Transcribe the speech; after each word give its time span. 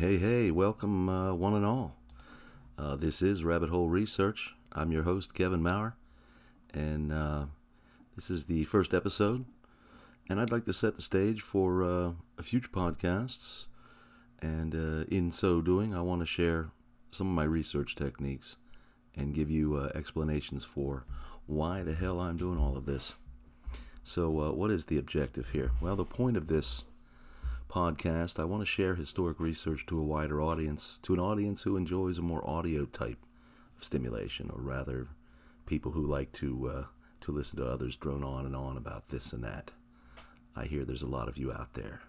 Hey, 0.00 0.16
hey, 0.16 0.50
welcome, 0.50 1.10
uh, 1.10 1.34
one 1.34 1.52
and 1.52 1.66
all. 1.66 1.94
Uh, 2.78 2.96
this 2.96 3.20
is 3.20 3.44
Rabbit 3.44 3.68
Hole 3.68 3.90
Research. 3.90 4.54
I'm 4.72 4.92
your 4.92 5.02
host, 5.02 5.34
Kevin 5.34 5.62
Maurer, 5.62 5.94
and 6.72 7.12
uh, 7.12 7.44
this 8.14 8.30
is 8.30 8.46
the 8.46 8.64
first 8.64 8.94
episode. 8.94 9.44
And 10.30 10.40
I'd 10.40 10.50
like 10.50 10.64
to 10.64 10.72
set 10.72 10.96
the 10.96 11.02
stage 11.02 11.42
for 11.42 11.84
uh, 11.84 12.12
future 12.40 12.70
podcasts. 12.70 13.66
And 14.40 14.74
uh, 14.74 15.04
in 15.14 15.30
so 15.32 15.60
doing, 15.60 15.94
I 15.94 16.00
want 16.00 16.22
to 16.22 16.26
share 16.26 16.70
some 17.10 17.26
of 17.26 17.34
my 17.34 17.44
research 17.44 17.94
techniques 17.94 18.56
and 19.14 19.34
give 19.34 19.50
you 19.50 19.76
uh, 19.76 19.90
explanations 19.94 20.64
for 20.64 21.04
why 21.44 21.82
the 21.82 21.92
hell 21.92 22.20
I'm 22.20 22.38
doing 22.38 22.58
all 22.58 22.74
of 22.74 22.86
this. 22.86 23.16
So, 24.02 24.30
what 24.30 24.70
is 24.70 24.86
the 24.86 24.96
objective 24.96 25.50
here? 25.50 25.72
Well, 25.78 25.94
the 25.94 26.06
point 26.06 26.38
of 26.38 26.46
this 26.46 26.84
podcast, 27.70 28.40
I 28.40 28.44
want 28.44 28.62
to 28.62 28.66
share 28.66 28.96
historic 28.96 29.38
research 29.38 29.86
to 29.86 29.98
a 29.98 30.02
wider 30.04 30.42
audience, 30.42 30.98
to 31.04 31.14
an 31.14 31.20
audience 31.20 31.62
who 31.62 31.76
enjoys 31.76 32.18
a 32.18 32.22
more 32.22 32.46
audio 32.48 32.84
type 32.84 33.18
of 33.76 33.84
stimulation, 33.84 34.50
or 34.52 34.60
rather, 34.60 35.08
people 35.66 35.92
who 35.92 36.02
like 36.02 36.32
to 36.32 36.68
uh, 36.68 36.84
to 37.20 37.32
listen 37.32 37.60
to 37.60 37.66
others 37.66 37.94
drone 37.94 38.24
on 38.24 38.44
and 38.44 38.56
on 38.56 38.76
about 38.76 39.08
this 39.08 39.32
and 39.32 39.44
that. 39.44 39.70
I 40.56 40.64
hear 40.64 40.84
there's 40.84 41.02
a 41.02 41.06
lot 41.06 41.28
of 41.28 41.38
you 41.38 41.52
out 41.52 41.74
there. 41.74 42.02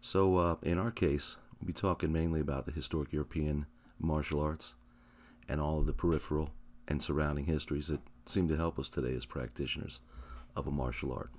So, 0.00 0.36
uh, 0.36 0.56
in 0.62 0.78
our 0.78 0.90
case, 0.90 1.36
we'll 1.60 1.68
be 1.68 1.72
talking 1.72 2.12
mainly 2.12 2.40
about 2.40 2.66
the 2.66 2.72
historic 2.72 3.12
European 3.12 3.66
martial 4.00 4.40
arts 4.40 4.74
and 5.48 5.60
all 5.60 5.78
of 5.78 5.86
the 5.86 5.92
peripheral 5.92 6.50
and 6.88 7.00
surrounding 7.00 7.44
histories 7.44 7.86
that 7.86 8.00
seem 8.26 8.48
to 8.48 8.56
help 8.56 8.80
us 8.80 8.88
today 8.88 9.14
as 9.14 9.26
practitioners 9.26 10.00
of 10.56 10.66
a 10.66 10.72
martial 10.72 11.12
art. 11.12 11.30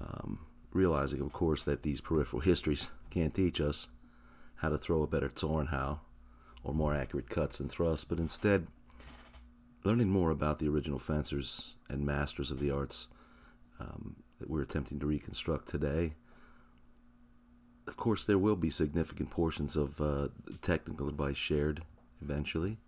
Um, 0.00 0.38
realizing, 0.74 1.22
of 1.22 1.32
course, 1.32 1.64
that 1.64 1.82
these 1.82 2.02
peripheral 2.02 2.42
histories 2.42 2.90
can't 3.10 3.34
teach 3.34 3.60
us 3.60 3.88
how 4.56 4.68
to 4.68 4.76
throw 4.76 5.02
a 5.02 5.06
better 5.06 5.28
Zornhau 5.28 6.00
or 6.62 6.74
more 6.74 6.94
accurate 6.94 7.30
cuts 7.30 7.60
and 7.60 7.70
thrusts, 7.70 8.04
but 8.04 8.18
instead 8.18 8.66
learning 9.84 10.08
more 10.08 10.30
about 10.30 10.58
the 10.58 10.68
original 10.68 10.98
fencers 10.98 11.76
and 11.88 12.04
masters 12.04 12.50
of 12.50 12.58
the 12.58 12.70
arts 12.70 13.08
um, 13.78 14.16
that 14.40 14.50
we're 14.50 14.62
attempting 14.62 14.98
to 14.98 15.06
reconstruct 15.06 15.68
today. 15.68 16.14
Of 17.86 17.96
course, 17.98 18.24
there 18.24 18.38
will 18.38 18.56
be 18.56 18.70
significant 18.70 19.30
portions 19.30 19.76
of 19.76 20.00
uh, 20.00 20.28
technical 20.62 21.08
advice 21.08 21.36
shared 21.36 21.82
eventually. 22.22 22.78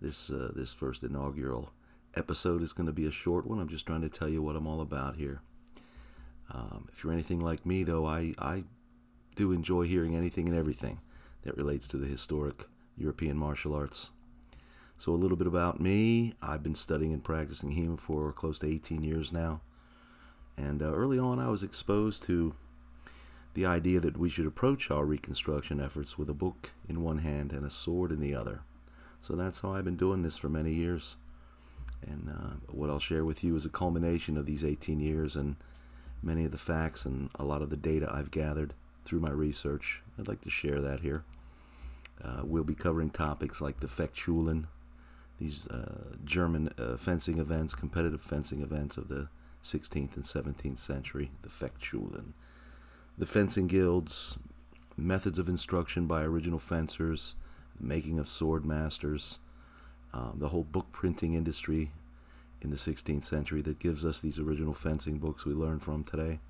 This 0.00 0.30
uh, 0.30 0.52
this 0.54 0.72
first 0.72 1.02
inaugural 1.02 1.72
episode 2.14 2.62
is 2.62 2.72
going 2.72 2.86
to 2.86 2.92
be 2.92 3.06
a 3.06 3.12
short 3.12 3.46
one. 3.46 3.58
I'm 3.58 3.68
just 3.68 3.86
trying 3.86 4.02
to 4.02 4.08
tell 4.08 4.28
you 4.28 4.40
what 4.40 4.56
I'm 4.56 4.68
all 4.68 4.80
about 4.80 5.16
here. 5.16 5.42
Um, 6.50 6.88
if 6.92 7.04
you're 7.04 7.12
anything 7.12 7.40
like 7.40 7.64
me, 7.64 7.84
though, 7.84 8.06
I, 8.06 8.34
I 8.38 8.64
do 9.34 9.52
enjoy 9.52 9.82
hearing 9.82 10.16
anything 10.16 10.48
and 10.48 10.56
everything 10.56 11.00
that 11.42 11.56
relates 11.56 11.86
to 11.88 11.96
the 11.96 12.06
historic 12.06 12.66
European 12.96 13.36
martial 13.36 13.74
arts. 13.74 14.10
So, 14.98 15.12
a 15.12 15.14
little 15.14 15.36
bit 15.36 15.46
about 15.46 15.80
me. 15.80 16.34
I've 16.42 16.62
been 16.62 16.74
studying 16.74 17.12
and 17.12 17.24
practicing 17.24 17.72
HEMA 17.72 17.98
for 17.98 18.32
close 18.32 18.58
to 18.58 18.66
18 18.66 19.02
years 19.02 19.32
now. 19.32 19.62
And 20.56 20.82
uh, 20.82 20.92
early 20.92 21.18
on, 21.18 21.38
I 21.38 21.48
was 21.48 21.62
exposed 21.62 22.22
to 22.24 22.54
the 23.54 23.64
idea 23.64 23.98
that 24.00 24.18
we 24.18 24.28
should 24.28 24.46
approach 24.46 24.90
our 24.90 25.06
reconstruction 25.06 25.80
efforts 25.80 26.18
with 26.18 26.28
a 26.28 26.34
book 26.34 26.72
in 26.88 27.02
one 27.02 27.18
hand 27.18 27.52
and 27.52 27.64
a 27.64 27.70
sword 27.70 28.12
in 28.12 28.20
the 28.20 28.34
other. 28.34 28.60
So, 29.22 29.36
that's 29.36 29.60
how 29.60 29.72
I've 29.72 29.86
been 29.86 29.96
doing 29.96 30.22
this 30.22 30.36
for 30.36 30.50
many 30.50 30.72
years. 30.72 31.16
And 32.06 32.28
uh, 32.28 32.56
what 32.70 32.90
I'll 32.90 32.98
share 32.98 33.24
with 33.24 33.42
you 33.42 33.56
is 33.56 33.64
a 33.64 33.70
culmination 33.70 34.36
of 34.36 34.44
these 34.44 34.64
18 34.64 35.00
years 35.00 35.36
and 35.36 35.56
many 36.22 36.44
of 36.44 36.52
the 36.52 36.58
facts 36.58 37.04
and 37.04 37.30
a 37.36 37.44
lot 37.44 37.62
of 37.62 37.70
the 37.70 37.76
data 37.76 38.10
I've 38.12 38.30
gathered 38.30 38.74
through 39.04 39.20
my 39.20 39.30
research. 39.30 40.02
I'd 40.18 40.28
like 40.28 40.40
to 40.42 40.50
share 40.50 40.80
that 40.80 41.00
here. 41.00 41.24
Uh, 42.22 42.42
we'll 42.44 42.64
be 42.64 42.74
covering 42.74 43.10
topics 43.10 43.60
like 43.60 43.80
the 43.80 43.86
Fechtschulen, 43.86 44.66
these 45.38 45.66
uh, 45.68 46.16
German 46.24 46.72
uh, 46.78 46.96
fencing 46.96 47.38
events, 47.38 47.74
competitive 47.74 48.20
fencing 48.20 48.60
events 48.60 48.98
of 48.98 49.08
the 49.08 49.28
16th 49.62 50.16
and 50.16 50.24
17th 50.24 50.78
century, 50.78 51.30
the 51.42 51.48
Fechtschulen, 51.48 52.32
the 53.16 53.26
fencing 53.26 53.66
guilds, 53.66 54.38
methods 54.96 55.38
of 55.38 55.48
instruction 55.48 56.06
by 56.06 56.22
original 56.22 56.58
fencers, 56.58 57.34
the 57.78 57.86
making 57.86 58.18
of 58.18 58.28
sword 58.28 58.66
masters, 58.66 59.38
um, 60.12 60.36
the 60.38 60.48
whole 60.48 60.64
book 60.64 60.92
printing 60.92 61.34
industry 61.34 61.92
in 62.60 62.70
the 62.70 62.76
16th 62.76 63.24
century 63.24 63.62
that 63.62 63.78
gives 63.78 64.04
us 64.04 64.20
these 64.20 64.38
original 64.38 64.74
fencing 64.74 65.18
books 65.18 65.44
we 65.44 65.52
learn 65.52 65.78
from 65.78 66.04
today. 66.04 66.40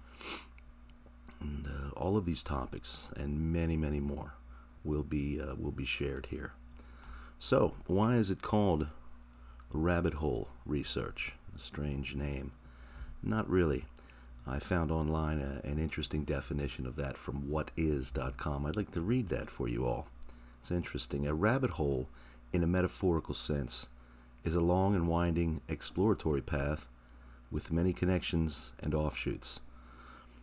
And 1.41 1.67
uh, 1.67 1.91
all 1.99 2.17
of 2.17 2.27
these 2.27 2.43
topics 2.43 3.11
and 3.17 3.53
many, 3.53 3.77
many 3.77 4.01
more 4.01 4.35
will 4.85 5.03
be 5.03 5.41
uh, 5.41 5.55
will 5.55 5.73
be 5.73 5.85
shared 5.85 6.27
here. 6.27 6.53
So, 7.39 7.75
why 7.87 8.17
is 8.17 8.31
it 8.31 8.43
called 8.43 8.89
rabbit 9.73 10.15
hole 10.15 10.49
research? 10.67 11.33
A 11.55 11.59
strange 11.59 12.15
name. 12.15 12.53
Not 13.23 13.49
really. 13.49 13.85
I 14.47 14.59
found 14.59 14.91
online 14.91 15.41
a, 15.41 15.67
an 15.67 15.79
interesting 15.79 16.25
definition 16.25 16.87
of 16.87 16.97
that 16.97 17.17
from 17.17 17.49
whatis.com. 17.49 18.67
I'd 18.67 18.77
like 18.77 18.91
to 18.93 19.01
read 19.01 19.29
that 19.29 19.49
for 19.51 19.69
you 19.69 19.87
all. 19.87 20.09
It's 20.61 20.71
interesting. 20.71 21.27
A 21.27 21.35
rabbit 21.35 21.71
hole, 21.71 22.09
in 22.53 22.63
a 22.63 22.67
metaphorical 22.67 23.35
sense, 23.35 23.89
is 24.45 24.55
a 24.55 24.61
long 24.61 24.95
and 24.95 25.09
winding 25.09 25.61
exploratory 25.69 26.41
path 26.41 26.89
with 27.51 27.73
many 27.73 27.93
connections 27.93 28.73
and 28.79 28.95
offshoots. 28.95 29.61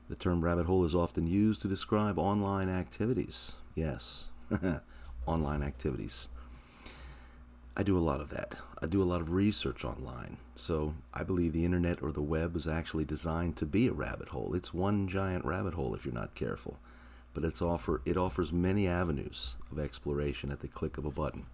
The 0.10 0.16
term 0.16 0.44
rabbit 0.44 0.68
hole 0.68 0.86
is 0.86 0.96
often 0.96 1.28
used 1.28 1.62
to 1.62 1.68
describe 1.68 2.18
online 2.18 2.70
activities. 2.70 3.54
Yes, 3.76 4.30
online 5.26 5.64
activities. 5.64 6.30
I 7.76 7.84
do 7.84 7.98
a 7.98 8.00
lot 8.00 8.22
of 8.22 8.30
that. 8.30 8.56
I 8.82 8.88
do 8.88 9.04
a 9.04 9.06
lot 9.06 9.22
of 9.22 9.32
research 9.32 9.86
online. 9.86 10.38
So 10.56 10.96
I 11.14 11.24
believe 11.24 11.54
the 11.54 11.66
internet 11.66 12.02
or 12.02 12.12
the 12.12 12.22
web 12.22 12.54
was 12.54 12.68
actually 12.68 13.06
designed 13.06 13.56
to 13.58 13.66
be 13.66 13.88
a 13.88 13.92
rabbit 13.92 14.30
hole. 14.30 14.56
It's 14.56 14.74
one 14.74 15.08
giant 15.08 15.46
rabbit 15.46 15.76
hole 15.76 15.94
if 15.94 16.04
you're 16.06 16.14
not 16.14 16.34
careful. 16.34 16.80
But 17.34 17.44
it's 17.44 17.62
offer 17.62 18.02
it 18.04 18.18
offers 18.18 18.52
many 18.52 18.88
avenues 18.88 19.58
of 19.72 19.78
exploration 19.78 20.52
at 20.52 20.62
the 20.62 20.68
click 20.68 20.98
of 20.98 21.06
a 21.06 21.12
button. 21.12 21.46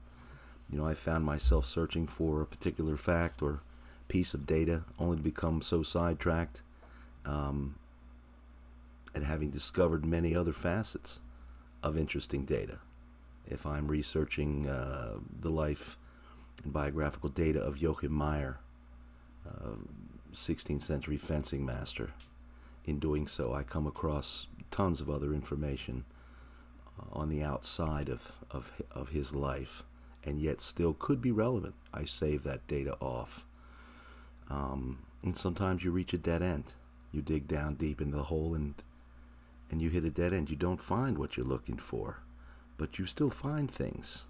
You 0.73 0.79
know, 0.79 0.87
I 0.87 0.95
found 0.95 1.23
myself 1.23 1.65
searching 1.65 2.07
for 2.07 2.41
a 2.41 2.47
particular 2.47 2.97
fact 2.97 3.43
or 3.43 3.59
piece 4.07 4.33
of 4.33 4.47
data 4.47 4.81
only 4.97 5.17
to 5.17 5.21
become 5.21 5.61
so 5.61 5.83
sidetracked 5.83 6.63
um, 7.27 7.75
and 9.13 9.23
having 9.23 9.51
discovered 9.51 10.03
many 10.03 10.35
other 10.35 10.51
facets 10.51 11.21
of 11.83 11.95
interesting 11.95 12.43
data. 12.43 12.79
If 13.45 13.67
I'm 13.67 13.87
researching 13.87 14.67
uh, 14.67 15.17
the 15.41 15.51
life 15.51 15.95
and 16.63 16.73
biographical 16.73 17.29
data 17.29 17.59
of 17.59 17.77
Joachim 17.77 18.11
Meyer, 18.11 18.57
uh, 19.47 19.75
16th 20.33 20.81
century 20.81 21.17
fencing 21.17 21.63
master, 21.63 22.13
in 22.83 22.97
doing 22.97 23.27
so, 23.27 23.53
I 23.53 23.61
come 23.61 23.85
across 23.85 24.47
tons 24.71 25.01
of 25.01 25.09
other 25.11 25.35
information 25.35 26.05
uh, 26.99 27.19
on 27.19 27.29
the 27.29 27.43
outside 27.43 28.09
of, 28.09 28.31
of, 28.49 28.71
of 28.91 29.09
his 29.09 29.35
life 29.35 29.83
and 30.23 30.39
yet 30.39 30.61
still 30.61 30.93
could 30.93 31.21
be 31.21 31.31
relevant. 31.31 31.75
I 31.93 32.05
save 32.05 32.43
that 32.43 32.67
data 32.67 32.95
off. 32.99 33.45
Um, 34.49 34.99
and 35.21 35.35
sometimes 35.35 35.83
you 35.83 35.91
reach 35.91 36.13
a 36.13 36.17
dead 36.17 36.41
end. 36.41 36.73
You 37.11 37.21
dig 37.21 37.47
down 37.47 37.75
deep 37.75 38.01
in 38.01 38.11
the 38.11 38.23
hole 38.23 38.53
and 38.55 38.75
and 39.71 39.81
you 39.81 39.89
hit 39.89 40.05
a 40.05 40.11
dead 40.11 40.33
end. 40.33 40.51
You 40.51 40.55
don't 40.55 40.81
find 40.81 41.17
what 41.17 41.35
you're 41.35 41.45
looking 41.45 41.77
for, 41.77 42.19
but 42.77 42.99
you 42.99 43.07
still 43.07 43.31
find 43.31 43.71
things. 43.71 44.25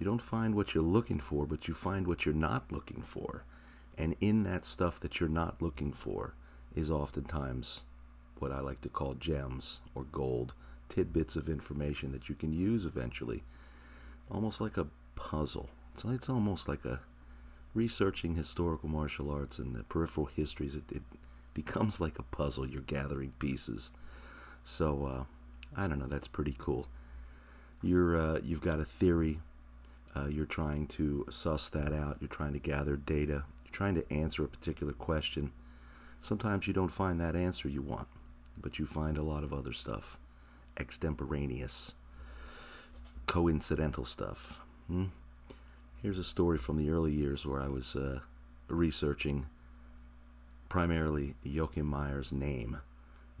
You 0.00 0.04
don't 0.04 0.22
find 0.22 0.56
what 0.56 0.74
you're 0.74 0.82
looking 0.82 1.20
for, 1.20 1.46
but 1.46 1.68
you 1.68 1.74
find 1.74 2.08
what 2.08 2.26
you're 2.26 2.34
not 2.34 2.72
looking 2.72 3.02
for. 3.02 3.44
And 3.96 4.16
in 4.20 4.42
that 4.42 4.64
stuff 4.64 4.98
that 5.00 5.20
you're 5.20 5.28
not 5.28 5.62
looking 5.62 5.92
for 5.92 6.34
is 6.74 6.90
oftentimes 6.90 7.84
what 8.40 8.50
I 8.50 8.58
like 8.58 8.80
to 8.80 8.88
call 8.88 9.14
gems 9.14 9.80
or 9.94 10.02
gold, 10.02 10.54
tidbits 10.88 11.36
of 11.36 11.48
information 11.48 12.10
that 12.10 12.28
you 12.28 12.34
can 12.34 12.52
use 12.52 12.84
eventually 12.84 13.44
almost 14.30 14.60
like 14.60 14.76
a 14.76 14.86
puzzle. 15.14 15.70
It's, 15.92 16.04
it's 16.04 16.28
almost 16.28 16.68
like 16.68 16.84
a 16.84 17.00
researching 17.74 18.34
historical 18.34 18.88
martial 18.88 19.30
arts 19.30 19.58
and 19.58 19.74
the 19.74 19.84
peripheral 19.84 20.26
histories. 20.26 20.74
It, 20.74 20.84
it 20.90 21.02
becomes 21.54 22.00
like 22.00 22.18
a 22.18 22.22
puzzle. 22.22 22.66
You're 22.66 22.82
gathering 22.82 23.32
pieces. 23.38 23.90
So 24.64 25.06
uh, 25.06 25.24
I 25.76 25.88
don't 25.88 25.98
know. 25.98 26.06
That's 26.06 26.28
pretty 26.28 26.54
cool. 26.56 26.86
You're 27.82 28.16
uh, 28.16 28.40
you've 28.42 28.60
got 28.60 28.80
a 28.80 28.84
theory. 28.84 29.40
Uh, 30.14 30.28
you're 30.28 30.46
trying 30.46 30.86
to 30.86 31.26
suss 31.30 31.68
that 31.70 31.92
out. 31.92 32.18
You're 32.20 32.28
trying 32.28 32.52
to 32.52 32.58
gather 32.58 32.96
data. 32.96 33.44
You're 33.64 33.72
trying 33.72 33.94
to 33.94 34.12
answer 34.12 34.44
a 34.44 34.48
particular 34.48 34.92
question. 34.92 35.52
Sometimes 36.20 36.66
you 36.68 36.72
don't 36.72 36.90
find 36.90 37.20
that 37.20 37.34
answer 37.34 37.68
you 37.68 37.82
want, 37.82 38.06
but 38.60 38.78
you 38.78 38.86
find 38.86 39.18
a 39.18 39.22
lot 39.22 39.42
of 39.42 39.52
other 39.52 39.72
stuff, 39.72 40.18
extemporaneous 40.78 41.94
coincidental 43.26 44.04
stuff. 44.04 44.60
Hmm? 44.88 45.06
Here's 46.02 46.18
a 46.18 46.24
story 46.24 46.58
from 46.58 46.76
the 46.76 46.90
early 46.90 47.12
years 47.12 47.46
where 47.46 47.60
I 47.60 47.68
was 47.68 47.94
uh, 47.94 48.20
researching 48.68 49.46
primarily 50.68 51.34
Joachim 51.44 51.86
Meyer's 51.86 52.32
name, 52.32 52.78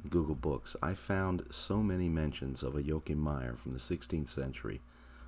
Google 0.08 0.34
Books, 0.34 0.76
I 0.82 0.94
found 0.94 1.44
so 1.50 1.82
many 1.82 2.08
mentions 2.08 2.62
of 2.62 2.76
a 2.76 2.82
Joachim 2.82 3.18
Meyer 3.18 3.54
from 3.56 3.72
the 3.72 3.78
16th 3.78 4.28
century, 4.28 4.80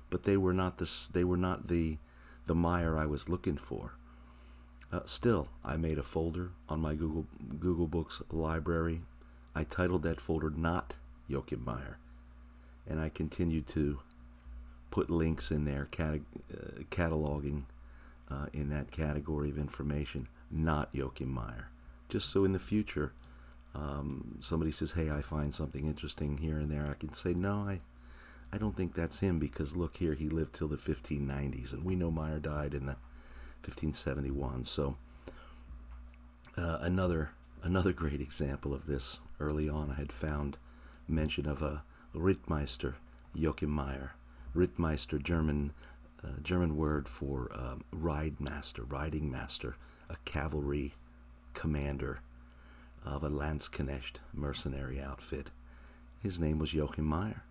but 0.09 0.23
they 0.23 0.37
were 0.37 0.53
not 0.53 0.77
the 0.77 1.07
they 1.13 1.23
were 1.23 1.37
not 1.37 1.67
the 1.67 1.97
the 2.45 2.55
Meyer 2.55 2.97
I 2.97 3.05
was 3.05 3.29
looking 3.29 3.57
for. 3.57 3.93
Uh, 4.91 4.99
still, 5.05 5.49
I 5.63 5.77
made 5.77 5.97
a 5.97 6.03
folder 6.03 6.51
on 6.69 6.79
my 6.79 6.93
Google 6.93 7.25
Google 7.59 7.87
Books 7.87 8.21
library. 8.29 9.01
I 9.55 9.63
titled 9.63 10.03
that 10.03 10.19
folder 10.19 10.49
"Not 10.49 10.95
Joachim 11.27 11.63
Meyer," 11.65 11.97
and 12.87 12.99
I 12.99 13.09
continued 13.09 13.67
to 13.69 13.99
put 14.95 15.09
links 15.09 15.51
in 15.51 15.65
there, 15.65 15.89
cat- 15.91 16.21
uh, 16.53 16.79
cataloging 16.89 17.63
uh, 18.31 18.45
in 18.53 18.69
that 18.69 18.91
category 18.91 19.49
of 19.49 19.57
information, 19.57 20.25
not 20.49 20.87
Joachim 20.93 21.33
Meyer, 21.33 21.67
just 22.07 22.29
so 22.29 22.45
in 22.45 22.53
the 22.53 22.59
future 22.59 23.11
um, 23.73 24.37
somebody 24.39 24.71
says, 24.71 24.93
"Hey, 24.93 25.09
I 25.09 25.21
find 25.21 25.53
something 25.53 25.85
interesting 25.85 26.37
here 26.37 26.57
and 26.57 26.71
there," 26.71 26.87
I 26.89 26.93
can 26.93 27.13
say, 27.13 27.33
"No, 27.33 27.67
I, 27.67 27.81
I 28.53 28.57
don't 28.57 28.77
think 28.77 28.95
that's 28.95 29.19
him 29.19 29.37
because 29.37 29.75
look 29.75 29.97
here, 29.97 30.13
he 30.13 30.29
lived 30.29 30.53
till 30.53 30.69
the 30.69 30.77
1590s, 30.77 31.73
and 31.73 31.83
we 31.83 31.97
know 31.97 32.09
Meyer 32.09 32.39
died 32.39 32.73
in 32.73 32.85
the 32.85 32.95
1571." 33.65 34.63
So 34.63 34.95
uh, 36.57 36.77
another 36.79 37.31
another 37.63 37.91
great 38.01 38.21
example 38.21 38.73
of 38.73 38.85
this 38.85 39.19
early 39.41 39.67
on, 39.67 39.91
I 39.91 39.95
had 39.95 40.13
found 40.13 40.57
mention 41.05 41.45
of 41.45 41.61
a 41.61 41.83
Rittmeister 42.15 42.93
Joachim 43.33 43.71
Meyer. 43.71 44.13
Rittmeister, 44.55 45.21
German 45.21 45.73
uh, 46.23 46.39
German 46.41 46.75
word 46.75 47.07
for 47.07 47.51
um, 47.53 47.83
ride 47.91 48.39
master, 48.39 48.83
riding 48.83 49.29
master, 49.29 49.75
a 50.09 50.15
cavalry 50.25 50.93
commander 51.53 52.19
of 53.05 53.23
a 53.23 53.29
Landsknecht 53.29 54.15
mercenary 54.33 54.99
outfit. 54.99 55.51
His 56.21 56.39
name 56.39 56.57
was 56.57 56.73
Joachim 56.73 57.05
Meyer, 57.05 57.43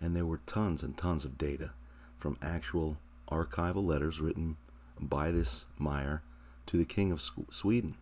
and 0.00 0.16
there 0.16 0.26
were 0.26 0.40
tons 0.46 0.82
and 0.82 0.96
tons 0.96 1.24
of 1.24 1.38
data 1.38 1.70
from 2.18 2.38
actual 2.42 2.98
archival 3.30 3.84
letters 3.84 4.20
written 4.20 4.56
by 5.00 5.30
this 5.30 5.64
Meyer 5.78 6.22
to 6.66 6.76
the 6.76 6.84
King 6.84 7.12
of 7.12 7.20
Sweden. 7.50 7.94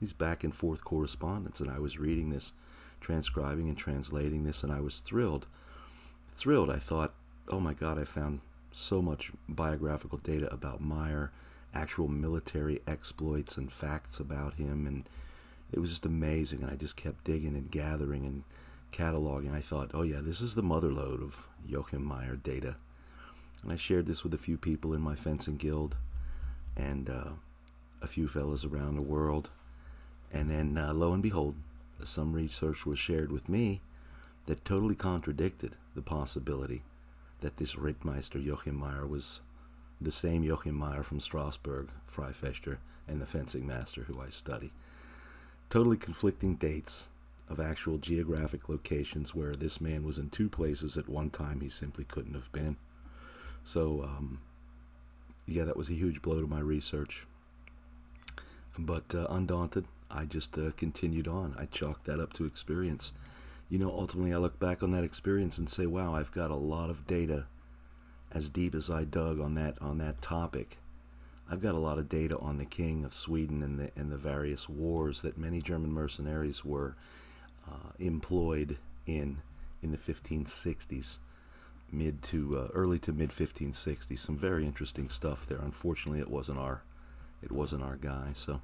These 0.00 0.12
back 0.12 0.42
and 0.42 0.54
forth 0.54 0.84
correspondence, 0.84 1.60
and 1.60 1.70
I 1.70 1.78
was 1.78 1.98
reading 1.98 2.30
this, 2.30 2.52
transcribing 3.00 3.68
and 3.68 3.76
translating 3.76 4.44
this, 4.44 4.62
and 4.62 4.72
I 4.72 4.80
was 4.80 5.00
thrilled. 5.00 5.46
Thrilled. 6.28 6.70
I 6.70 6.78
thought, 6.78 7.14
oh 7.50 7.60
my 7.60 7.74
God, 7.74 7.98
I 7.98 8.04
found 8.04 8.40
so 8.72 9.00
much 9.00 9.32
biographical 9.48 10.18
data 10.18 10.52
about 10.52 10.80
Meyer, 10.80 11.32
actual 11.74 12.08
military 12.08 12.80
exploits 12.86 13.56
and 13.56 13.72
facts 13.72 14.20
about 14.20 14.54
him, 14.54 14.86
and 14.86 15.08
it 15.72 15.78
was 15.78 15.90
just 15.90 16.06
amazing. 16.06 16.62
And 16.62 16.70
I 16.70 16.76
just 16.76 16.96
kept 16.96 17.24
digging 17.24 17.54
and 17.56 17.70
gathering 17.70 18.24
and 18.24 18.44
cataloging. 18.92 19.54
I 19.54 19.60
thought, 19.60 19.90
oh 19.94 20.02
yeah, 20.02 20.20
this 20.22 20.40
is 20.40 20.54
the 20.54 20.62
motherlode 20.62 21.22
of 21.22 21.48
Joachim 21.66 22.04
Meyer 22.04 22.36
data. 22.36 22.76
And 23.62 23.72
I 23.72 23.76
shared 23.76 24.06
this 24.06 24.22
with 24.22 24.34
a 24.34 24.38
few 24.38 24.56
people 24.56 24.94
in 24.94 25.00
my 25.00 25.14
fencing 25.14 25.56
guild 25.56 25.96
and 26.76 27.10
uh, 27.10 27.30
a 28.00 28.06
few 28.06 28.28
fellas 28.28 28.64
around 28.64 28.96
the 28.96 29.02
world. 29.02 29.50
And 30.32 30.50
then, 30.50 30.76
uh, 30.76 30.92
lo 30.92 31.12
and 31.12 31.22
behold, 31.22 31.56
some 32.04 32.32
research 32.32 32.86
was 32.86 32.98
shared 32.98 33.32
with 33.32 33.48
me 33.48 33.80
that 34.46 34.64
totally 34.64 34.94
contradicted 34.94 35.76
the 35.94 36.02
possibility 36.02 36.82
that 37.40 37.56
this 37.56 37.74
Rittmeister 37.74 38.42
Joachim 38.42 38.76
Meyer 38.76 39.06
was 39.06 39.40
the 40.00 40.10
same 40.10 40.42
Joachim 40.42 40.74
Meyer 40.74 41.02
from 41.02 41.20
Strasbourg, 41.20 41.88
Freifechter, 42.12 42.78
and 43.06 43.20
the 43.20 43.26
fencing 43.26 43.66
master 43.66 44.02
who 44.02 44.20
I 44.20 44.28
study 44.28 44.72
totally 45.70 45.96
conflicting 45.96 46.54
dates 46.54 47.08
of 47.48 47.60
actual 47.60 47.98
geographic 47.98 48.68
locations 48.68 49.34
where 49.34 49.52
this 49.52 49.80
man 49.80 50.04
was 50.04 50.18
in 50.18 50.30
two 50.30 50.48
places 50.48 50.96
at 50.96 51.08
one 51.08 51.30
time 51.30 51.60
he 51.60 51.68
simply 51.68 52.04
couldn't 52.04 52.34
have 52.34 52.50
been. 52.52 52.76
So, 53.64 54.02
um, 54.02 54.40
yeah, 55.46 55.64
that 55.64 55.76
was 55.76 55.88
a 55.88 55.94
huge 55.94 56.22
blow 56.22 56.40
to 56.40 56.46
my 56.46 56.60
research. 56.60 57.26
But 58.78 59.14
uh, 59.14 59.26
undaunted, 59.28 59.86
I 60.10 60.24
just 60.24 60.56
uh, 60.56 60.70
continued 60.76 61.26
on. 61.26 61.54
I 61.58 61.66
chalked 61.66 62.04
that 62.04 62.20
up 62.20 62.32
to 62.34 62.44
experience. 62.44 63.12
You 63.68 63.78
know, 63.78 63.90
ultimately, 63.90 64.32
I 64.32 64.38
look 64.38 64.58
back 64.58 64.82
on 64.82 64.92
that 64.92 65.04
experience 65.04 65.58
and 65.58 65.68
say, 65.68 65.86
"Wow, 65.86 66.14
I've 66.14 66.32
got 66.32 66.50
a 66.50 66.56
lot 66.56 66.90
of 66.90 67.06
data, 67.06 67.46
as 68.30 68.48
deep 68.48 68.74
as 68.74 68.90
I 68.90 69.04
dug 69.04 69.40
on 69.40 69.54
that 69.54 69.80
on 69.80 69.98
that 69.98 70.22
topic." 70.22 70.78
I've 71.50 71.62
got 71.62 71.74
a 71.74 71.78
lot 71.78 71.98
of 71.98 72.10
data 72.10 72.38
on 72.38 72.58
the 72.58 72.66
king 72.66 73.04
of 73.04 73.14
Sweden 73.14 73.62
and 73.62 73.78
the 73.78 73.90
and 73.96 74.12
the 74.12 74.18
various 74.18 74.68
wars 74.68 75.22
that 75.22 75.38
many 75.38 75.62
German 75.62 75.92
mercenaries 75.92 76.64
were 76.64 76.94
uh, 77.66 77.92
employed 77.98 78.78
in 79.06 79.38
in 79.82 79.92
the 79.92 79.98
1560s, 79.98 81.18
mid 81.90 82.22
to 82.22 82.58
uh, 82.58 82.68
early 82.74 82.98
to 82.98 83.12
mid 83.12 83.30
1560s. 83.30 84.18
Some 84.18 84.36
very 84.36 84.66
interesting 84.66 85.08
stuff 85.08 85.46
there. 85.46 85.58
Unfortunately, 85.58 86.20
it 86.20 86.30
wasn't 86.30 86.58
our 86.58 86.82
it 87.42 87.50
wasn't 87.50 87.82
our 87.82 87.96
guy. 87.96 88.32
So, 88.34 88.60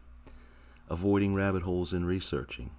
avoiding 0.91 1.35
rabbit 1.35 1.63
holes 1.63 1.95
in 1.95 2.05
researching. 2.05 2.71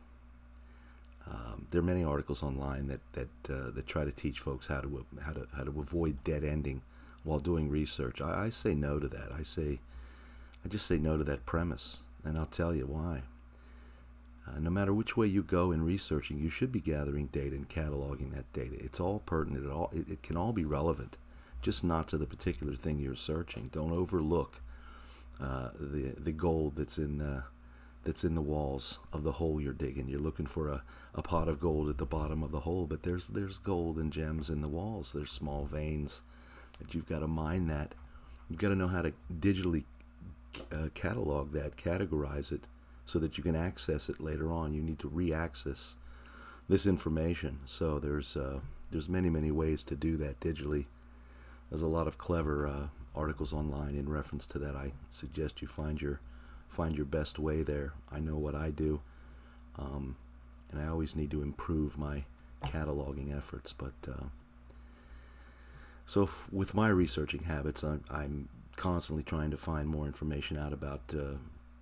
Um, 1.29 1.67
there 1.71 1.79
are 1.79 1.83
many 1.83 2.03
articles 2.03 2.43
online 2.43 2.87
that 2.87 3.01
that 3.13 3.29
uh, 3.49 3.71
that 3.71 3.87
try 3.87 4.05
to 4.05 4.11
teach 4.11 4.39
folks 4.39 4.67
how 4.67 4.81
to 4.81 5.05
how 5.21 5.33
to 5.33 5.47
how 5.55 5.63
to 5.63 5.79
avoid 5.79 6.23
dead 6.23 6.43
ending 6.43 6.81
while 7.23 7.39
doing 7.39 7.69
research. 7.69 8.21
I, 8.21 8.45
I 8.45 8.49
say 8.49 8.75
no 8.75 8.99
to 8.99 9.07
that. 9.07 9.31
I 9.37 9.43
say 9.43 9.79
I 10.63 10.67
just 10.67 10.85
say 10.85 10.97
no 10.97 11.17
to 11.17 11.23
that 11.23 11.45
premise, 11.45 11.99
and 12.23 12.37
I'll 12.37 12.45
tell 12.45 12.73
you 12.75 12.85
why. 12.85 13.23
Uh, 14.47 14.59
no 14.59 14.69
matter 14.69 14.93
which 14.93 15.17
way 15.17 15.25
you 15.25 15.41
go 15.41 15.71
in 15.71 15.83
researching, 15.83 16.37
you 16.37 16.51
should 16.51 16.71
be 16.71 16.79
gathering 16.79 17.27
data 17.27 17.55
and 17.55 17.67
cataloging 17.67 18.31
that 18.33 18.51
data. 18.53 18.75
It's 18.79 18.99
all 18.99 19.19
pertinent. 19.25 19.65
It 19.65 19.71
all 19.71 19.89
it, 19.91 20.07
it 20.07 20.21
can 20.23 20.37
all 20.37 20.53
be 20.53 20.65
relevant, 20.65 21.17
just 21.63 21.83
not 21.83 22.07
to 22.09 22.17
the 22.17 22.27
particular 22.27 22.75
thing 22.75 22.99
you're 22.99 23.15
searching. 23.15 23.69
Don't 23.71 23.91
overlook 23.91 24.61
uh, 25.41 25.69
the 25.79 26.13
the 26.17 26.31
gold 26.31 26.75
that's 26.75 26.99
in 26.99 27.17
the 27.17 27.45
that's 28.05 28.23
in 28.23 28.35
the 28.35 28.41
walls 28.41 28.99
of 29.11 29.23
the 29.23 29.33
hole 29.33 29.59
you're 29.59 29.73
digging. 29.73 30.07
You're 30.07 30.19
looking 30.19 30.45
for 30.45 30.69
a, 30.69 30.83
a 31.13 31.21
pot 31.21 31.49
of 31.49 31.59
gold 31.59 31.89
at 31.89 31.97
the 31.97 32.05
bottom 32.05 32.43
of 32.43 32.51
the 32.51 32.61
hole, 32.61 32.85
but 32.85 33.03
there's 33.03 33.27
there's 33.27 33.57
gold 33.57 33.97
and 33.97 34.13
gems 34.13 34.49
in 34.49 34.61
the 34.61 34.67
walls. 34.69 35.11
There's 35.11 35.31
small 35.31 35.65
veins 35.65 36.21
that 36.79 36.93
you've 36.93 37.09
got 37.09 37.19
to 37.19 37.27
mine 37.27 37.67
that. 37.67 37.95
You've 38.49 38.59
got 38.59 38.69
to 38.69 38.75
know 38.75 38.87
how 38.87 39.01
to 39.01 39.13
digitally 39.33 39.85
uh, 40.71 40.89
catalog 40.93 41.51
that, 41.53 41.77
categorize 41.77 42.51
it, 42.51 42.67
so 43.05 43.17
that 43.19 43.37
you 43.37 43.43
can 43.43 43.55
access 43.55 44.07
it 44.07 44.21
later 44.21 44.51
on. 44.51 44.73
You 44.73 44.83
need 44.83 44.99
to 44.99 45.07
re-access 45.07 45.95
this 46.69 46.85
information. 46.85 47.59
So 47.65 47.99
there's 47.99 48.37
uh, 48.37 48.59
there's 48.91 49.09
many 49.09 49.31
many 49.31 49.49
ways 49.49 49.83
to 49.85 49.95
do 49.95 50.15
that 50.17 50.39
digitally. 50.39 50.85
There's 51.71 51.81
a 51.81 51.87
lot 51.87 52.07
of 52.07 52.19
clever 52.19 52.67
uh, 52.67 52.87
articles 53.15 53.51
online 53.51 53.95
in 53.95 54.07
reference 54.09 54.45
to 54.47 54.59
that. 54.59 54.75
I 54.75 54.91
suggest 55.09 55.63
you 55.63 55.67
find 55.67 55.99
your 55.99 56.19
find 56.75 56.95
your 56.95 57.05
best 57.05 57.39
way 57.39 57.63
there. 57.63 57.93
I 58.11 58.19
know 58.19 58.35
what 58.35 58.55
I 58.55 58.69
do, 58.71 59.01
um, 59.77 60.15
and 60.71 60.81
I 60.81 60.87
always 60.87 61.15
need 61.15 61.31
to 61.31 61.41
improve 61.41 61.97
my 61.97 62.25
cataloging 62.65 63.35
efforts. 63.35 63.73
But 63.73 63.93
uh, 64.07 64.25
so 66.05 66.23
f- 66.23 66.47
with 66.51 66.73
my 66.73 66.89
researching 66.89 67.43
habits, 67.43 67.83
I'm, 67.83 68.03
I'm 68.11 68.49
constantly 68.75 69.23
trying 69.23 69.51
to 69.51 69.57
find 69.57 69.87
more 69.87 70.05
information 70.05 70.57
out 70.57 70.73
about 70.73 71.13
uh, 71.13 71.37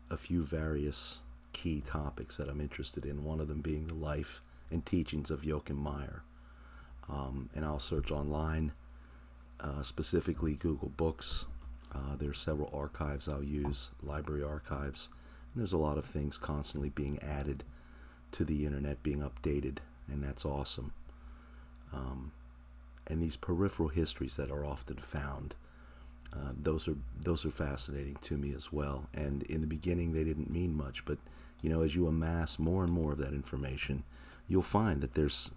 a 0.09 0.17
few 0.17 0.43
various 0.43 1.21
key 1.53 1.81
topics 1.81 2.37
that 2.37 2.49
I'm 2.49 2.61
interested 2.61 3.05
in. 3.05 3.23
One 3.23 3.39
of 3.39 3.47
them 3.47 3.61
being 3.61 3.87
the 3.87 3.93
life 3.93 4.41
and 4.71 4.85
teachings 4.85 5.31
of 5.31 5.43
Joachim 5.43 5.77
Meyer. 5.77 6.23
Um, 7.09 7.49
and 7.55 7.65
I'll 7.65 7.79
search 7.79 8.11
online, 8.11 8.71
uh, 9.59 9.81
specifically 9.81 10.55
Google 10.55 10.89
Books. 10.89 11.45
Uh, 11.95 12.15
there's 12.17 12.39
several 12.39 12.69
archives 12.73 13.27
I'll 13.27 13.43
use, 13.43 13.91
library 14.01 14.43
archives. 14.43 15.09
And 15.53 15.61
there's 15.61 15.73
a 15.73 15.77
lot 15.77 15.97
of 15.97 16.05
things 16.05 16.37
constantly 16.37 16.89
being 16.89 17.19
added 17.21 17.63
to 18.31 18.43
the 18.43 18.65
internet, 18.65 19.03
being 19.03 19.19
updated, 19.19 19.77
and 20.07 20.23
that's 20.23 20.45
awesome. 20.45 20.93
Um, 21.93 22.31
and 23.05 23.21
these 23.21 23.35
peripheral 23.35 23.89
histories 23.89 24.35
that 24.37 24.49
are 24.49 24.65
often 24.65 24.97
found 24.97 25.55
uh, 26.35 26.51
those 26.59 26.87
are 26.87 26.95
those 27.21 27.45
are 27.45 27.51
fascinating 27.51 28.15
to 28.21 28.37
me 28.37 28.53
as 28.55 28.73
well. 28.73 29.07
And 29.13 29.43
in 29.43 29.61
the 29.61 29.67
beginning, 29.67 30.13
they 30.13 30.23
didn't 30.23 30.49
mean 30.49 30.75
much, 30.75 31.05
but 31.05 31.17
you 31.61 31.69
know, 31.69 31.81
as 31.81 31.95
you 31.95 32.07
amass 32.07 32.59
more 32.59 32.83
and 32.83 32.91
more 32.91 33.11
of 33.13 33.19
that 33.19 33.33
information, 33.33 34.03
you'll 34.47 34.61
find 34.61 35.01
that 35.01 35.13
there's 35.13 35.51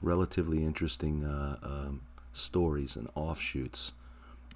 relatively 0.00 0.64
interesting 0.64 1.24
uh, 1.24 1.56
um, 1.62 2.02
stories 2.32 2.94
and 2.96 3.08
offshoots, 3.14 3.92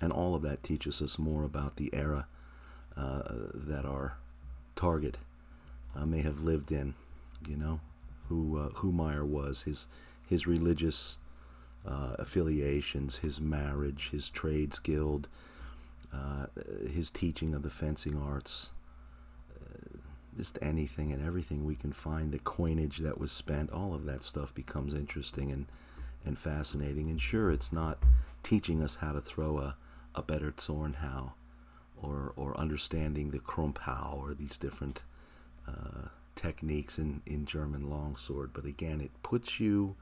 and 0.01 0.13
all 0.13 0.35
of 0.35 0.43
that 0.43 0.63
teaches 0.63 1.01
us 1.01 1.19
more 1.19 1.45
about 1.45 1.77
the 1.77 1.91
era 1.95 2.27
uh, 2.97 3.23
that 3.55 3.85
our 3.85 4.19
target 4.75 5.19
uh, 5.95 6.07
may 6.07 6.23
have 6.23 6.43
lived 6.43 6.71
in. 6.73 6.95
You 7.49 7.57
know, 7.57 7.81
who 8.29 8.59
uh, 8.59 8.69
who 8.77 8.93
Meyer 8.93 9.25
was, 9.25 9.63
his 9.63 9.87
his 10.27 10.47
religious 10.47 11.19
uh, 11.87 12.17
affiliations, 12.19 13.19
his 13.19 13.41
marriage, 13.41 14.11
his 14.11 14.29
trades 14.31 14.79
guild, 14.79 15.29
uh, 16.13 16.47
his 16.91 17.11
teaching 17.11 17.55
of 17.55 17.63
the 17.63 17.71
fencing 17.71 18.21
arts, 18.21 18.71
uh, 19.55 19.99
just 20.37 20.59
anything 20.61 21.13
and 21.13 21.25
everything 21.25 21.65
we 21.65 21.77
can 21.77 21.93
find, 21.93 22.33
the 22.33 22.39
coinage 22.39 22.99
that 22.99 23.19
was 23.19 23.31
spent, 23.31 23.71
all 23.71 23.95
of 23.95 24.05
that 24.05 24.25
stuff 24.25 24.55
becomes 24.55 24.95
interesting 24.95 25.53
and, 25.53 25.67
and 26.25 26.39
fascinating. 26.39 27.09
And 27.09 27.21
sure, 27.21 27.51
it's 27.51 27.73
not 27.73 27.99
teaching 28.43 28.83
us 28.83 28.97
how 28.97 29.13
to 29.13 29.21
throw 29.21 29.59
a, 29.59 29.77
a 30.17 30.23
better 30.23 30.51
Zornhau 30.53 31.33
or, 32.01 32.33
or 32.37 32.59
understanding 32.59 33.31
the 33.31 33.39
Krumphau 33.39 34.19
or 34.19 34.35
these 34.35 34.59
different 34.59 35.03
uh, 35.69 36.09
techniques 36.35 36.99
in, 36.99 37.23
in 37.27 37.47
German 37.47 37.89
longsword, 37.89 38.51
but 38.53 38.65
again, 38.65 39.01
it 39.01 39.11
puts 39.23 39.61
you 39.61 39.97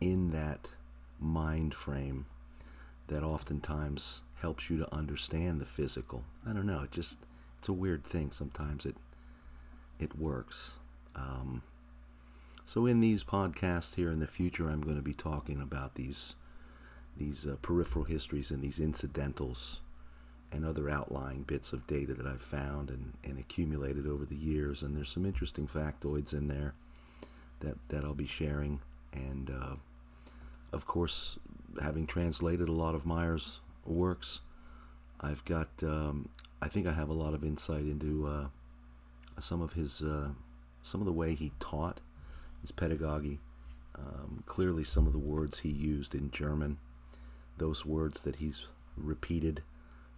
in 0.00 0.30
that 0.30 0.70
mind 1.18 1.74
frame 1.74 2.26
that 3.08 3.22
oftentimes 3.22 4.22
helps 4.40 4.70
you 4.70 4.78
to 4.78 4.94
understand 4.94 5.60
the 5.60 5.66
physical. 5.66 6.24
I 6.46 6.52
don't 6.52 6.66
know, 6.66 6.82
it 6.82 6.90
just 6.90 7.18
it's 7.58 7.68
a 7.68 7.74
weird 7.74 8.04
thing. 8.04 8.30
Sometimes 8.30 8.86
it 8.86 8.96
it 9.98 10.18
works. 10.18 10.76
Um, 11.14 11.62
so 12.64 12.86
in 12.86 13.00
these 13.00 13.24
podcasts 13.24 13.96
here 13.96 14.10
in 14.10 14.20
the 14.20 14.26
future, 14.26 14.70
I'm 14.70 14.80
going 14.80 14.96
to 14.96 15.02
be 15.02 15.12
talking 15.12 15.60
about 15.60 15.96
these 15.96 16.36
these 17.16 17.46
uh, 17.46 17.56
peripheral 17.62 18.04
histories 18.04 18.50
and 18.50 18.62
these 18.62 18.80
incidentals 18.80 19.80
and 20.52 20.64
other 20.64 20.88
outlying 20.88 21.42
bits 21.42 21.72
of 21.72 21.86
data 21.86 22.12
that 22.14 22.26
I've 22.26 22.42
found 22.42 22.90
and, 22.90 23.12
and 23.22 23.38
accumulated 23.38 24.06
over 24.06 24.24
the 24.24 24.36
years. 24.36 24.82
And 24.82 24.96
there's 24.96 25.10
some 25.10 25.26
interesting 25.26 25.66
factoids 25.66 26.32
in 26.32 26.48
there 26.48 26.74
that, 27.60 27.76
that 27.88 28.04
I'll 28.04 28.14
be 28.14 28.26
sharing. 28.26 28.80
And 29.12 29.50
uh, 29.50 29.76
of 30.72 30.86
course, 30.86 31.38
having 31.80 32.06
translated 32.06 32.68
a 32.68 32.72
lot 32.72 32.94
of 32.94 33.06
Meyer's 33.06 33.60
works, 33.84 34.40
I've 35.20 35.44
got, 35.44 35.68
um, 35.82 36.30
I 36.60 36.68
think 36.68 36.86
I 36.86 36.92
have 36.92 37.10
a 37.10 37.14
lot 37.14 37.34
of 37.34 37.44
insight 37.44 37.84
into 37.84 38.26
uh, 38.26 38.46
some 39.38 39.62
of 39.62 39.74
his, 39.74 40.02
uh, 40.02 40.30
some 40.82 41.00
of 41.00 41.06
the 41.06 41.12
way 41.12 41.34
he 41.34 41.52
taught 41.60 42.00
his 42.60 42.72
pedagogy. 42.72 43.38
Um, 43.96 44.42
clearly, 44.46 44.82
some 44.82 45.06
of 45.06 45.12
the 45.12 45.18
words 45.18 45.60
he 45.60 45.68
used 45.68 46.14
in 46.14 46.30
German, 46.30 46.78
those 47.56 47.84
words 47.84 48.22
that 48.22 48.36
he's 48.36 48.66
repeated 48.96 49.62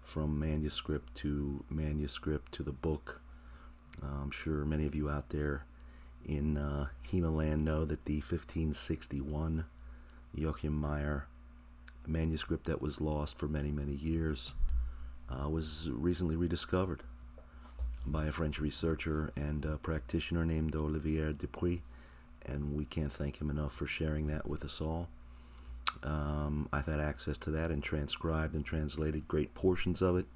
from 0.02 0.38
manuscript 0.38 1.14
to 1.16 1.64
manuscript 1.70 2.52
to 2.52 2.62
the 2.62 2.72
book. 2.72 3.20
I'm 4.02 4.30
sure 4.30 4.64
many 4.64 4.86
of 4.86 4.94
you 4.94 5.08
out 5.08 5.30
there 5.30 5.64
in 6.24 6.56
uh, 6.56 6.86
Hemaland 7.06 7.60
know 7.60 7.84
that 7.84 8.04
the 8.04 8.16
1561 8.16 9.64
Joachim 10.34 10.72
Meyer 10.72 11.26
manuscript 12.06 12.64
that 12.66 12.82
was 12.82 13.00
lost 13.00 13.38
for 13.38 13.48
many, 13.48 13.70
many 13.70 13.92
years 13.92 14.54
uh, 15.30 15.48
was 15.48 15.88
recently 15.90 16.36
rediscovered 16.36 17.02
by 18.04 18.26
a 18.26 18.32
French 18.32 18.60
researcher 18.60 19.32
and 19.36 19.66
practitioner 19.82 20.44
named 20.44 20.74
Olivier 20.74 21.32
Dupuy, 21.32 21.82
and 22.44 22.74
we 22.74 22.84
can't 22.84 23.12
thank 23.12 23.40
him 23.40 23.48
enough 23.48 23.72
for 23.72 23.86
sharing 23.86 24.26
that 24.26 24.48
with 24.48 24.64
us 24.64 24.80
all. 24.80 25.08
Um, 26.02 26.68
I've 26.72 26.86
had 26.86 27.00
access 27.00 27.38
to 27.38 27.50
that 27.52 27.70
and 27.70 27.82
transcribed 27.82 28.54
and 28.54 28.64
translated 28.64 29.28
great 29.28 29.54
portions 29.54 30.02
of 30.02 30.16
it, 30.16 30.26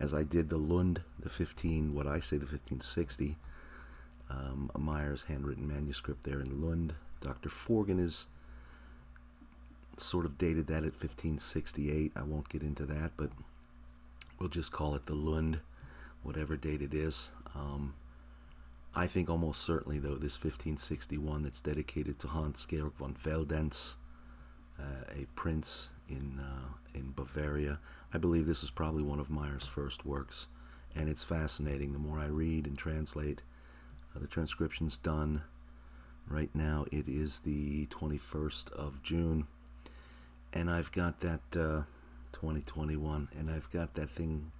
as 0.00 0.14
I 0.14 0.22
did 0.22 0.48
the 0.48 0.56
Lund, 0.56 1.02
the 1.18 1.28
15, 1.28 1.94
what 1.94 2.06
I 2.06 2.20
say 2.20 2.36
the 2.36 2.46
1560, 2.46 3.36
um, 4.30 4.70
Meyer's 4.78 5.24
handwritten 5.24 5.66
manuscript 5.66 6.24
there 6.24 6.40
in 6.40 6.62
Lund. 6.62 6.94
Dr. 7.20 7.48
Forgeng 7.48 8.00
is 8.00 8.26
sort 9.96 10.24
of 10.24 10.38
dated 10.38 10.68
that 10.68 10.84
at 10.84 10.92
1568. 10.92 12.12
I 12.14 12.22
won't 12.22 12.48
get 12.48 12.62
into 12.62 12.86
that, 12.86 13.12
but 13.16 13.30
we'll 14.38 14.48
just 14.48 14.72
call 14.72 14.94
it 14.94 15.06
the 15.06 15.14
Lund, 15.14 15.60
whatever 16.22 16.56
date 16.56 16.82
it 16.82 16.94
is. 16.94 17.32
Um, 17.54 17.94
I 18.94 19.06
think 19.06 19.28
almost 19.28 19.62
certainly, 19.62 19.98
though, 19.98 20.16
this 20.16 20.42
1561 20.42 21.42
that's 21.42 21.60
dedicated 21.60 22.18
to 22.20 22.28
Hans 22.28 22.64
Georg 22.66 22.94
von 22.94 23.14
Veldenz 23.14 23.94
uh, 23.94 24.07
a 24.78 25.26
prince 25.34 25.92
in 26.08 26.40
uh, 26.40 26.74
in 26.94 27.12
Bavaria. 27.12 27.78
I 28.12 28.18
believe 28.18 28.46
this 28.46 28.62
is 28.62 28.70
probably 28.70 29.02
one 29.02 29.20
of 29.20 29.30
Meyer's 29.30 29.66
first 29.66 30.04
works, 30.06 30.46
and 30.94 31.08
it's 31.08 31.24
fascinating. 31.24 31.92
The 31.92 31.98
more 31.98 32.18
I 32.18 32.26
read 32.26 32.66
and 32.66 32.78
translate, 32.78 33.42
uh, 34.14 34.20
the 34.20 34.26
transcription's 34.26 34.96
done. 34.96 35.42
Right 36.26 36.50
now, 36.54 36.84
it 36.92 37.08
is 37.08 37.40
the 37.40 37.86
21st 37.86 38.70
of 38.72 39.02
June, 39.02 39.46
and 40.52 40.70
I've 40.70 40.92
got 40.92 41.20
that 41.20 41.40
2021, 41.52 43.28
and 43.36 43.50
I've 43.50 43.70
got 43.70 43.94
that 43.94 44.10
thing 44.10 44.52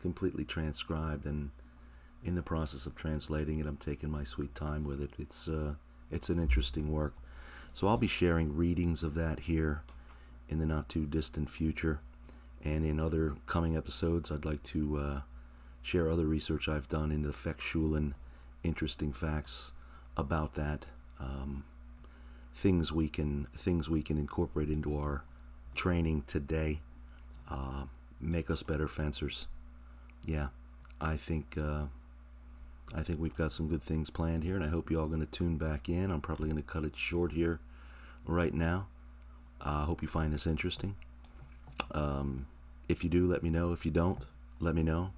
completely 0.00 0.44
transcribed 0.44 1.26
and 1.26 1.50
in 2.24 2.34
the 2.34 2.42
process 2.42 2.86
of 2.86 2.94
translating 2.94 3.58
it 3.58 3.66
i'm 3.66 3.76
taking 3.76 4.10
my 4.10 4.24
sweet 4.24 4.54
time 4.54 4.84
with 4.84 5.00
it 5.00 5.10
it's 5.18 5.48
uh, 5.48 5.74
it's 6.10 6.28
an 6.28 6.38
interesting 6.38 6.92
work 6.92 7.14
so 7.72 7.86
I'll 7.86 7.96
be 7.96 8.06
sharing 8.08 8.56
readings 8.56 9.02
of 9.02 9.14
that 9.14 9.40
here 9.40 9.82
in 10.48 10.58
the 10.58 10.66
not 10.66 10.88
too 10.88 11.06
distant 11.06 11.50
future. 11.50 12.00
And 12.64 12.84
in 12.84 12.98
other 12.98 13.36
coming 13.46 13.76
episodes, 13.76 14.30
I'd 14.30 14.44
like 14.44 14.62
to 14.64 14.98
uh, 14.98 15.20
share 15.82 16.10
other 16.10 16.26
research 16.26 16.68
I've 16.68 16.88
done 16.88 17.12
into 17.12 17.28
Fechtschulen, 17.28 18.14
interesting 18.64 19.12
facts 19.12 19.72
about 20.16 20.54
that, 20.54 20.86
um, 21.20 21.64
things 22.52 22.92
we 22.92 23.08
can 23.08 23.46
things 23.56 23.88
we 23.88 24.02
can 24.02 24.18
incorporate 24.18 24.68
into 24.68 24.98
our 24.98 25.22
training 25.74 26.24
today, 26.26 26.80
uh, 27.48 27.84
make 28.20 28.50
us 28.50 28.64
better 28.64 28.88
fencers. 28.88 29.46
Yeah, 30.26 30.48
I 31.00 31.16
think 31.16 31.56
uh, 31.56 31.84
I 32.94 33.02
think 33.02 33.20
we've 33.20 33.36
got 33.36 33.52
some 33.52 33.68
good 33.68 33.82
things 33.82 34.10
planned 34.10 34.44
here, 34.44 34.56
and 34.56 34.64
I 34.64 34.68
hope 34.68 34.90
you 34.90 34.98
all 34.98 35.08
going 35.08 35.20
to 35.20 35.26
tune 35.26 35.58
back 35.58 35.88
in. 35.88 36.10
I'm 36.10 36.20
probably 36.20 36.48
going 36.48 36.62
to 36.62 36.68
cut 36.68 36.84
it 36.84 36.96
short 36.96 37.32
here 37.32 37.60
right 38.26 38.54
now. 38.54 38.86
I 39.60 39.82
uh, 39.82 39.84
hope 39.84 40.02
you 40.02 40.08
find 40.08 40.32
this 40.32 40.46
interesting. 40.46 40.94
Um, 41.92 42.46
if 42.88 43.04
you 43.04 43.10
do, 43.10 43.26
let 43.26 43.42
me 43.42 43.50
know. 43.50 43.72
If 43.72 43.84
you 43.84 43.90
don't, 43.90 44.24
let 44.60 44.74
me 44.74 44.82
know. 44.82 45.10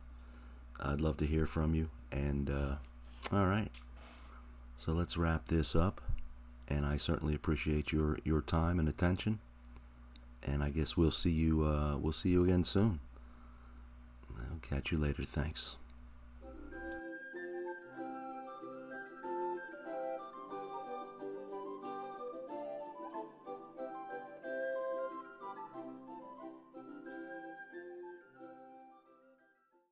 I'd 0.81 1.01
love 1.01 1.19
to 1.19 1.27
hear 1.27 1.47
from 1.47 1.75
you. 1.75 1.91
And 2.11 2.51
uh, 2.51 2.75
all 3.33 3.47
right, 3.47 3.71
so 4.79 4.93
let's 4.93 5.17
wrap 5.17 5.47
this 5.47 5.77
up. 5.77 6.01
And 6.67 6.87
I 6.87 6.97
certainly 6.97 7.35
appreciate 7.35 7.93
your 7.93 8.19
your 8.25 8.41
time 8.41 8.79
and 8.79 8.89
attention. 8.89 9.41
And 10.43 10.63
I 10.63 10.71
guess 10.71 10.97
we'll 10.97 11.11
see 11.11 11.31
you 11.31 11.65
uh, 11.65 11.97
we'll 11.99 12.13
see 12.13 12.31
you 12.31 12.45
again 12.45 12.65
soon. 12.65 13.01
I'll 14.51 14.59
catch 14.59 14.91
you 14.91 14.99
later. 14.99 15.25
Thanks. 15.25 15.77